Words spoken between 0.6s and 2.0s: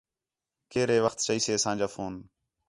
کیئر ہے وخت چئیسے اساں جا